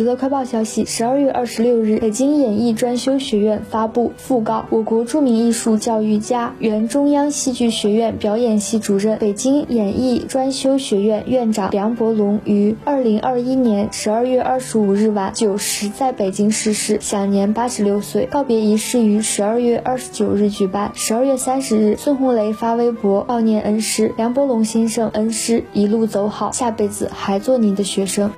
[0.00, 18.24] 娱乐快报消息，十二月二十六日，北京演艺专修学院发布讣告，我国著名艺术教育家、原中央戏剧学院表演系主任、北京演艺专修学院院长梁伯龙于二零二一年十二月二十五日晚九时在北京逝世，享年八十六岁。
[18.24, 20.92] 告别仪式于十二月二十九日举办。
[20.94, 28.30] 十二月三十日，孙红雷发微博悼念恩师梁伯龙先生，恩师一路走好，下辈子还做您的学生。